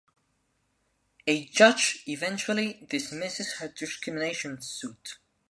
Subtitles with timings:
[1.27, 5.19] A judge eventually dismisses her discrimination suit.